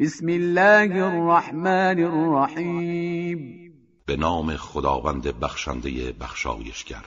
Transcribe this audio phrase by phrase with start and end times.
[0.00, 3.72] بسم الله الرحمن الرحیم.
[4.06, 7.04] به نام خداوند بخشنده بخشایشگر.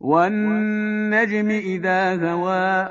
[0.00, 2.88] والنجم اذا هوا.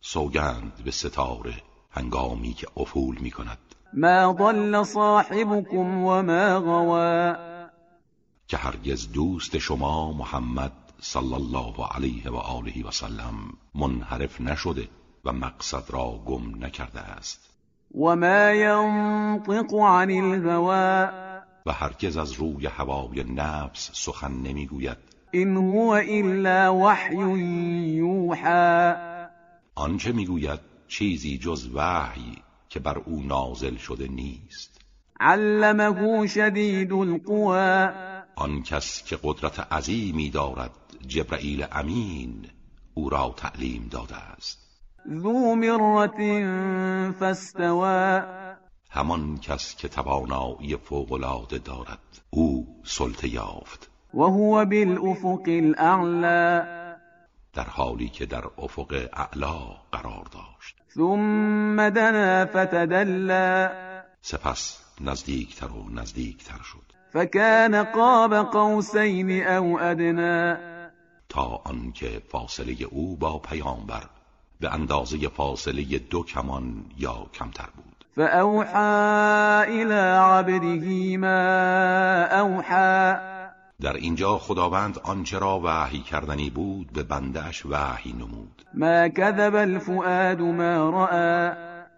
[0.00, 1.54] سوگند به ستاره
[1.90, 3.58] هنگامی که افول می کند
[3.92, 7.34] ما ضل صاحبكم وما غوا.
[8.48, 13.34] که هرگز دوست شما محمد صلی الله علیه و آله و سلم
[13.74, 14.88] منحرف نشده
[15.24, 17.49] و مقصد را گم نکرده است.
[17.94, 21.10] وما ينطق عن الهوى.
[21.66, 24.96] و هرگز از روی هوای نفس سخن نمی‌گوید.
[25.34, 27.16] إن هو إلا وحی
[27.96, 28.94] یوحى
[29.74, 34.80] آنچه می‌گوید چیزی جز وحی که بر او نازل شده نیست.
[35.20, 37.88] علمه شدید القوى.
[38.36, 40.70] آن کس که قدرت عظیمی دارد
[41.06, 42.46] جبرئیل امین
[42.94, 44.69] او را تعلیم داده است.
[45.12, 46.20] ذو مرة
[47.12, 48.22] فاستوى.
[48.90, 51.98] همان کس که توانایی فوقالعاده دارد
[52.30, 53.90] او سلطه یافت.
[54.14, 56.66] وهو بالأفق الأعلى
[57.52, 59.58] در حالی که در افق اعلا
[59.92, 60.76] قرار داشت.
[60.94, 63.68] ثم دنا فتدلى
[64.22, 66.92] سپس نزدیکتر و نزدیکتر شد.
[67.12, 70.56] فكان قاب قوسين أو أدنى
[71.28, 74.02] تا آنکه فاصله او با پیامبر
[74.60, 78.04] به اندازه فاصله دو کمان یا کمتر بود.
[78.16, 81.40] فأوحى إلى عبده ما
[82.40, 83.20] أوحى.
[83.80, 88.64] در اینجا خداوند آنچه را وحی کردنی بود به بندهش وحی نمود.
[88.74, 91.54] ما كذب الفؤاد ما رأى.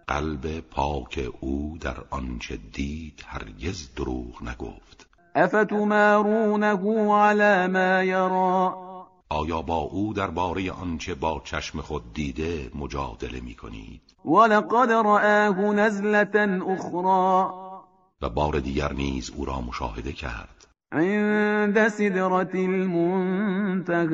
[0.08, 5.06] قلب پاک او در آنچه دید هرگز دروغ نگفت.
[5.36, 8.91] أفتمارونه على ما يرى؟
[9.32, 16.62] آیا با او درباره آنچه با چشم خود دیده مجادله می کنید ولقد رآه نزلة
[16.66, 17.62] أخرى.
[18.22, 20.66] و بار دیگر نیز او را مشاهده کرد.
[20.92, 24.12] عند سدرة المنتهى.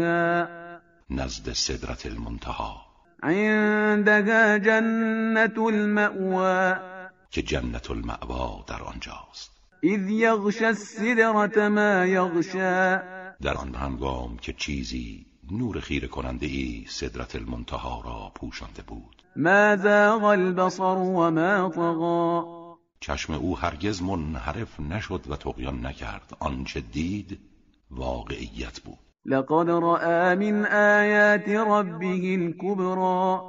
[1.10, 2.76] نزد صدرت المنتها
[3.22, 6.74] عندها جنة المأوى.
[7.30, 9.50] که جنت المعوا در آنجاست.
[9.84, 17.36] إذ يغشى السدرة ما يغشى در آن هنگام که چیزی نور خیره کننده ای صدرت
[17.36, 19.22] المنتها را پوشانده بود.
[19.36, 22.42] ما زاغ البصر وما طغى
[23.00, 26.36] چشم او هرگز منحرف نشد و تقیان نکرد.
[26.38, 27.38] آنچه دید
[27.90, 28.98] واقعیت بود.
[29.24, 33.40] لقد رأى من آيات ربه الكبرى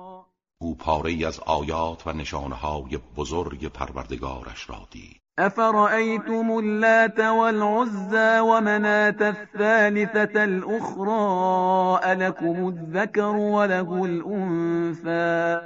[0.62, 5.22] او پاره ای از آیات و نشانهای بزرگ پروردگارش را دید.
[5.40, 15.62] أفرأيتم اللات والعزى ومناة الثالثة الأخرى ألكم الذكر وله الأنثى؟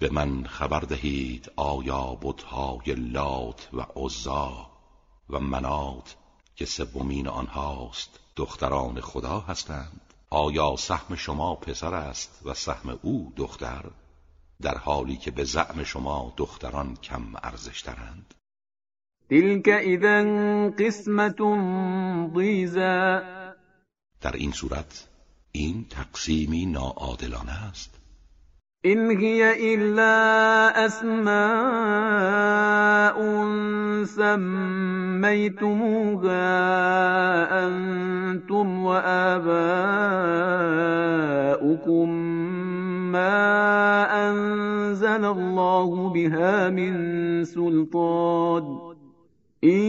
[0.00, 4.66] به من خبر دهید آیا بتهای لات و عزا
[5.30, 6.16] و منات
[6.56, 13.84] که سومین آنهاست دختران خدا هستند؟ آیا سهم شما پسر است و سهم او دختر؟
[14.62, 18.34] در حالی که به زعم شما دختران کم ارزشترند؟
[19.30, 20.22] تلك إذا
[20.70, 21.40] قسمة
[22.34, 23.20] ضيزى
[24.20, 25.08] در این صورت
[25.52, 28.00] این تقسیمی ناعادلانه است.
[28.84, 31.20] إن هي إلا أسماء
[34.04, 35.60] سميتموها
[37.66, 39.70] أنتم وآباؤكم
[43.12, 44.09] ما
[44.90, 48.90] أنزل الله بها من سلطان.
[49.64, 49.80] إن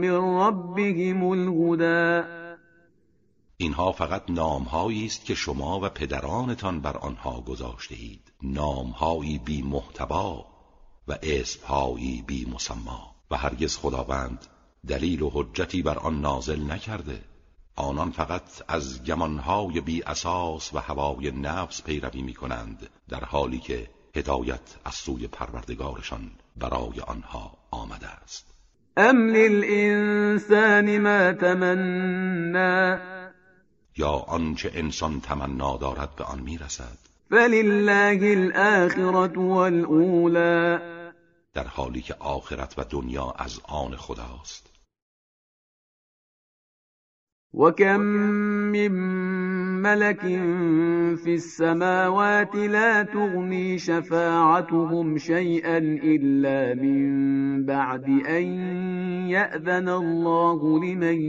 [0.00, 2.28] من ربهم الهدى.
[3.56, 10.44] اینها فقط نامهایی است که شما و پدرانتان بر آنها گذاشته اید نامهایی بی محتوا
[11.08, 13.13] و اسمهایی بی مسما.
[13.34, 14.46] و هرگز خداوند
[14.88, 17.20] دلیل و حجتی بر آن نازل نکرده.
[17.76, 23.90] آنان فقط از گمانهای بی اساس و هوای نفس پیروی می کنند در حالی که
[24.16, 28.46] هدایت از سوی پروردگارشان برای آنها آمده است.
[28.98, 32.98] أم للإنسان ما تمنى.
[33.96, 36.98] یا آنچه انسان تمنا دارد به آن می‌رسد.
[37.30, 40.93] فلله الآخرة والأولى.
[41.54, 44.70] در حالی که آخرت و دنیا از آن خداست.
[47.54, 48.00] وكم
[48.72, 48.88] من
[49.82, 50.20] ملك
[51.24, 58.44] في السماوات لا تغني شفاعتهم شيئا إلا من بعد أن
[59.28, 61.20] يأذن الله لمن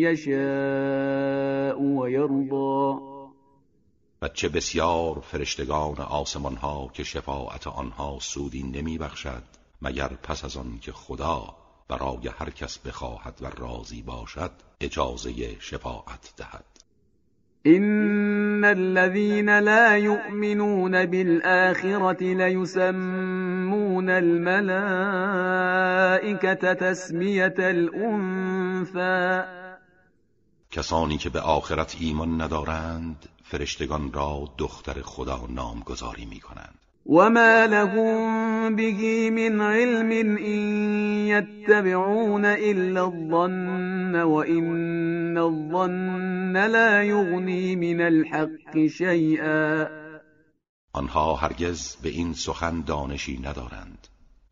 [0.00, 3.18] يشاء ويرضى.
[4.22, 10.56] و چه بسیار فرشتگان آسمان ها که شفاعت آنها سودی نمی بخشد مگر پس از
[10.56, 11.54] آن که خدا
[11.88, 16.64] برای هر کس بخواهد و راضی باشد اجازه شفاعت دهد.
[17.66, 22.90] إن الذين لا يؤمنون بالآخرة ليسمون
[24.10, 24.72] الملائكة
[26.72, 29.44] تسمية الأنثى.
[30.70, 38.47] کسانی که به آخرت ایمان ندارند فرشتگان را دختر خدا نامگذاری می کنند وما لهم
[38.76, 40.60] به من علم إن
[41.28, 49.88] يتبعون إلا الظن وإن الظن لا يغني من الحق شيئا.
[50.92, 54.08] آنها هرگز به این سخن دانشی ندارند.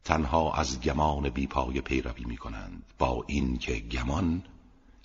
[0.07, 4.43] تنها از گمان بیپای پیروی می کنند با اینکه گمان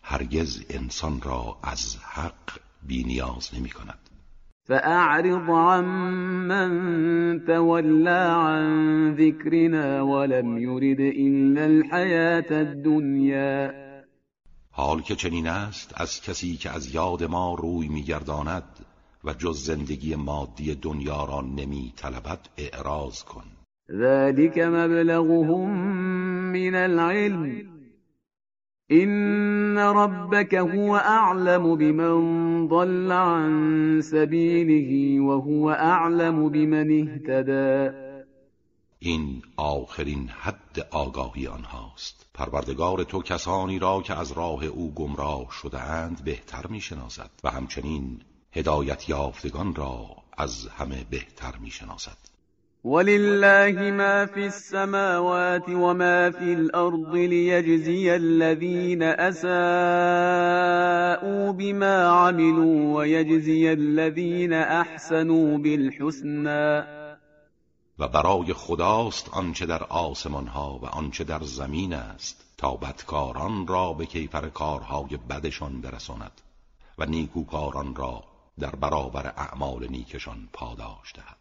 [0.03, 4.10] هرگز انسان را از حق بینیاز نمی کند
[4.71, 6.71] فأعرض عمن
[7.45, 8.65] تولى عن
[9.15, 13.73] ذكرنا ولم يرد إلا الحياة الدنيا.
[14.71, 18.63] حال که چنین است از کسی که از یاد ما روی میگرداند
[19.23, 23.43] و جز زندگی مادی دنیا را نمی طلبد اعراض کن.
[23.89, 25.69] ذلك مبلغهم
[26.51, 27.80] من العلم.
[28.91, 37.97] إن ربك هو أعلم بمن ضل عن سبيله وهو أعلم بمن اهتدى.
[38.99, 42.25] این آخرین حد آگاهی آنهاست.
[42.33, 48.21] پروردگار تو کسانی را که از راه او گمراه شده اند بهتر می‌شناسد و همچنین
[48.51, 52.30] هدایت یافتگان را از همه بهتر می‌شناسد.
[52.83, 59.51] ولله ما في السماوات وما في الأرض ليجزي الذين أساءوا
[61.51, 67.01] بما عملوا ويجزي الذين أحسنوا بالحسنى.
[67.99, 73.93] و برای خداست آنچه در آسمان ها و آنچه در زمین است تا بدکاران را
[73.93, 76.41] به کیفر کارهای بدشان برساند
[76.97, 78.23] و نیکوکاران را
[78.59, 81.40] در برابر اعمال نیکشان پاداش دهد.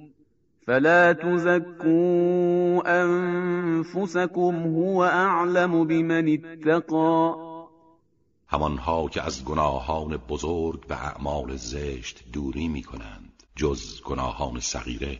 [0.67, 7.35] فلا تزكوا انفسكم هو اعلم بمن اتقى.
[8.47, 15.19] همانها که از گناهان بزرگ و اعمال زشت دوری می کنند جز گناهان صغیره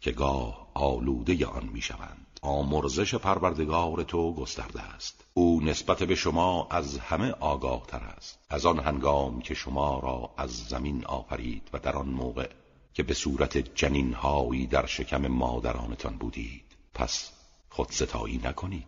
[0.00, 5.24] که گاه آلوده آن می شوند آمرزش پروردگار تو گسترده است.
[5.34, 8.38] او نسبت به شما از همه آگاه تر است.
[8.50, 12.48] از آن هنگام که شما را از زمین آفرید و در آن موقع
[12.94, 16.76] که به صورت جنینهایی در شکم مادرانتان بودید.
[16.94, 17.32] پس
[17.68, 18.86] خود ستایی نکنید.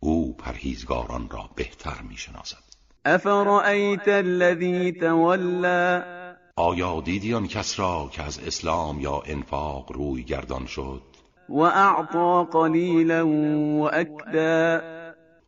[0.00, 2.64] او پرهیزگاران را بهتر می‌شناسد.
[3.04, 6.02] افرأیت الذی تولا
[6.56, 11.02] آیا دیدی آن کس را که از اسلام یا انفاق روی گردان شد؟
[11.48, 14.80] و اعطا قلیلا و اکدا؟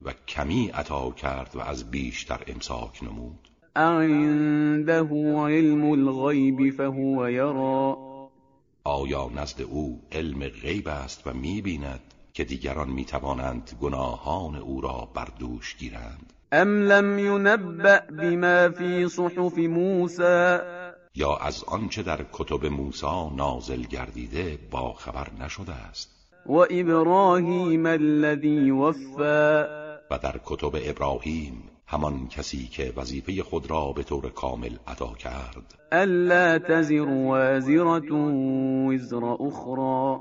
[0.03, 3.46] و کمی عطا کرد و از بیشتر امساک نمود؟
[3.77, 5.09] عنده
[5.47, 7.99] علم الغیب فهو یرا.
[8.85, 12.01] آیا نزد او علم غیب است و می‌بیند
[12.33, 19.59] که دیگران می‌توانند گناهان او را بر دوش گیرند؟ ام لم ینبأ بما فی صحف
[19.59, 20.59] موسی.
[21.15, 26.11] یا از آنچه در کتب موسی نازل گردیده با خبر نشده است؟
[26.47, 29.65] و ابراهیم الذی وفا
[30.11, 35.75] و در کتب ابراهیم همان کسی که وظیفه خود را به طور کامل ادا کرد.
[35.93, 38.13] الا تزر وازرة
[38.89, 40.21] وزر اخرى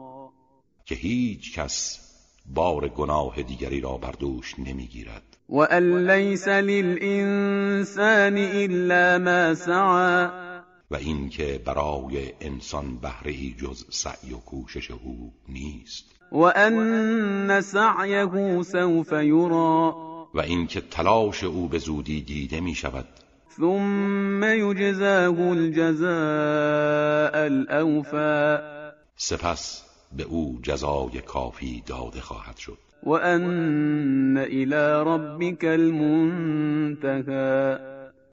[0.85, 1.99] که هیچ کس
[2.45, 5.37] بار گناه دیگری را بر دوش نمی‌گیرد.
[5.49, 10.27] و ان لیس للانسان الا ما سعى
[10.91, 16.05] و اینکه برای انسان بهره جز سعی و کوشش او نیست.
[16.31, 20.14] و ان سعیه سوف یرا.
[20.35, 23.05] و اینکه تلاش او به زودی دیده می شود
[23.57, 28.57] ثم يجزاه الجزاء الأوفى.
[29.15, 29.83] سپس
[30.17, 32.77] به او جزای کافی داده خواهد شد.
[33.03, 37.15] وأن إلى ربك المنتهى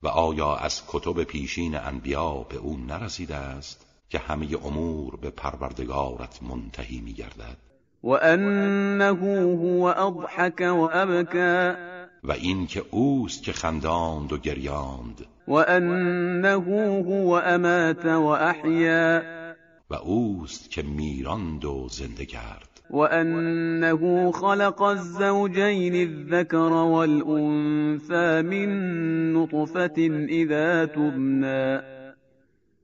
[0.02, 6.42] و آیا از کتب پیشین انبیا به او نرسیده است که همه امور به پروردگارت
[6.42, 7.56] منتهی می گردد
[8.02, 11.91] وأنه هو أضحك وأبكى
[12.24, 15.26] و این که اوست که خنداند و گریاند.
[15.48, 19.22] وأنه هو أمات وأحيا
[19.90, 22.68] و اوست که میراند و زنده کرد.
[22.90, 28.70] وأنه خلق الزوجين الذكر والأنثى من
[29.32, 31.80] نطفة إذا تبنى.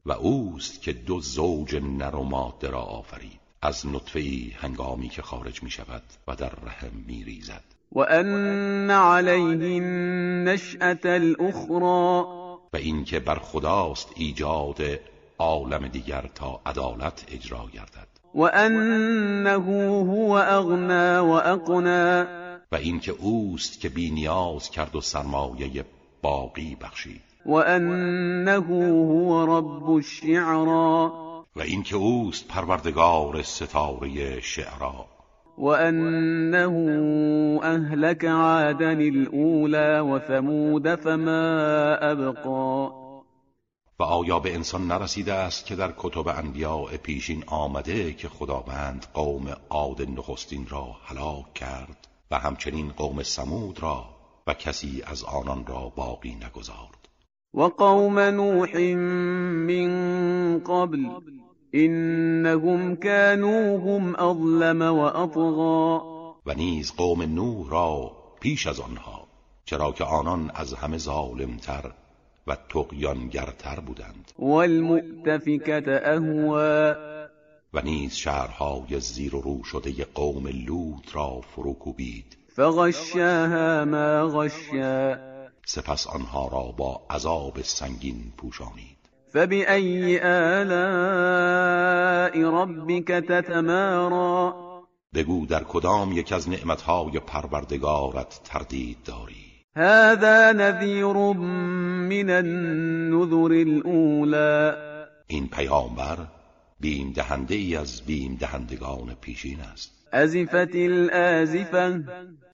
[0.06, 3.40] و اوست که دو زوج نر و ماده را آفرید.
[3.62, 4.20] از نطفه
[4.56, 12.24] هنگامی که خارج می شود و در رحم می ریزد وأن عليه النشأة الأخرى.
[12.72, 15.00] و اینکه بر خداست ایجاد
[15.38, 18.08] عالم دیگر تا عدالت اجرا گردد.
[18.34, 19.64] وأنه
[20.00, 22.26] هو أغنى وأقنى.
[22.72, 25.84] و اینکه اوست که بی نیاز کرد و سرمایه
[26.22, 27.22] باقی بخشید.
[27.46, 31.10] وأنه هو رب الشعرى.
[31.56, 35.17] و اینکه اوست پروردگار ستاره شعرا.
[35.58, 36.74] وأنه
[37.62, 42.98] أهلك عادا الأولى وثمود فما أبقى
[44.00, 49.56] و آیا به انسان نرسیده است که در کتب انبیاء پیشین آمده که خداوند قوم
[49.70, 54.04] عاد نخستین را هلاک کرد و همچنین قوم سمود را
[54.46, 57.08] و کسی از آنان را باقی نگذارد.
[57.54, 58.78] وقوم نوح
[59.66, 61.08] من قبل
[61.74, 64.14] إنهم كانوا هم
[64.82, 66.00] وأطغى.
[66.46, 69.26] و نیز قوم نوح را پیش از آنها
[69.64, 71.90] چرا که آنان از همه ظالمتر
[72.46, 74.32] و تقیانگرتر بودند.
[74.38, 76.94] والمؤتفكة أهوى.
[77.74, 85.18] و نیز شهرهای زیر و رو شده قوم لوط را فروکوبید فغشاها ما غشا.
[85.66, 88.97] سپس آنها را با عذاب سنگین پوشانید.
[89.32, 90.78] فبأي آلاء
[92.50, 94.52] ربك تتمارى
[95.14, 104.76] بگو در کدام یک از نعمتهای پروردگارت تردید داری؟ هذا نذير من النذر الأولى
[105.26, 106.18] این پیامبر
[106.80, 109.90] بیم دهنده ای از بیم دهندگان پیشین است.
[110.12, 112.04] أزفت الآزفة.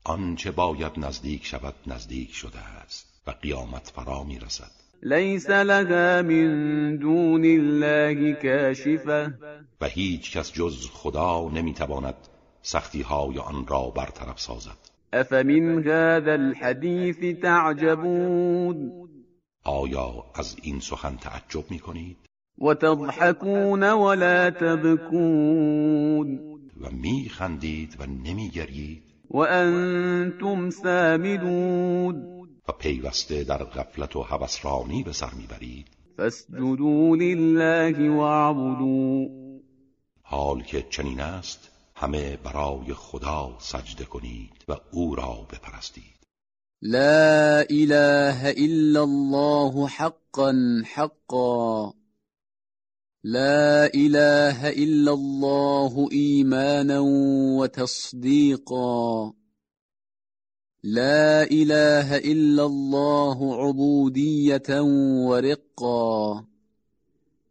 [0.05, 6.99] آنچه باید نزدیک شود نزدیک شده است و قیامت فرا می رسد ليس لها من
[6.99, 9.33] دون الله كاشفة.
[9.81, 12.15] و هیچ کس جز خدا نمی‌تواند
[12.63, 14.79] سختی های آن را برطرف سازد.
[15.13, 18.93] أفمن هذا الحديث تعجبون؟
[19.65, 22.17] آیا از این سخن تعجب می کنید
[22.59, 26.39] وتضحكون ولا تبكون.
[26.81, 32.34] و می خندید و نمی گرید وأنتم سامدون.
[32.69, 35.87] و پیوسته در غفلت و هوسرانی به سر می‌برید.
[36.17, 39.27] فاسجدوا لله واعبدوا.
[40.23, 46.27] حال که چنین است همه برای خدا سجده کنید و او را بپرستید.
[46.83, 50.55] لا إله إلا الله حقا
[50.85, 51.93] حقا.
[53.25, 57.01] لا إله إلا الله إيمانا
[57.59, 59.33] وتصديقا
[60.87, 64.81] لا إله إلا الله عبودية
[65.29, 66.45] ورقا.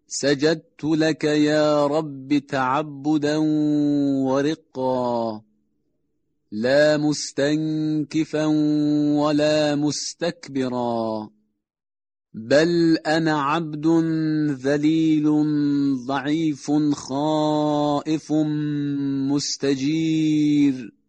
[0.07, 3.37] سجدت لك يا رب تعبدا
[4.25, 5.41] ورقا.
[6.51, 8.45] لا مستنكفا
[9.17, 11.29] ولا مستكبرا.
[12.33, 13.87] بل أنا عبد
[14.49, 15.25] ذليل
[16.05, 18.33] ضعيف خائف
[19.31, 21.02] مستجير.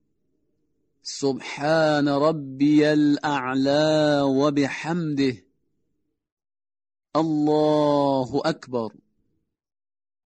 [1.05, 5.37] سبحان ربي الأعلى وبحمده.
[7.17, 8.93] الله أكبر.